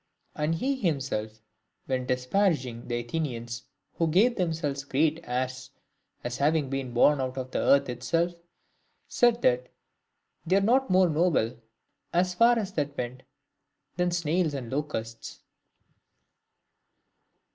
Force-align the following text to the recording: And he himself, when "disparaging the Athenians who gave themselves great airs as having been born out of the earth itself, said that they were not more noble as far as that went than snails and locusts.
And 0.33 0.55
he 0.55 0.77
himself, 0.77 1.43
when 1.85 2.07
"disparaging 2.07 2.87
the 2.87 3.01
Athenians 3.01 3.65
who 3.93 4.07
gave 4.07 4.35
themselves 4.35 4.83
great 4.83 5.19
airs 5.25 5.69
as 6.23 6.37
having 6.37 6.71
been 6.71 6.91
born 6.91 7.21
out 7.21 7.37
of 7.37 7.51
the 7.51 7.59
earth 7.59 7.87
itself, 7.87 8.33
said 9.07 9.43
that 9.43 9.67
they 10.43 10.55
were 10.55 10.65
not 10.65 10.89
more 10.89 11.07
noble 11.07 11.55
as 12.13 12.33
far 12.33 12.57
as 12.57 12.73
that 12.73 12.97
went 12.97 13.21
than 13.95 14.09
snails 14.09 14.55
and 14.55 14.71
locusts. 14.71 15.43